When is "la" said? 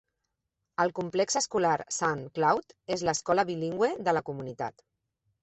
4.19-4.27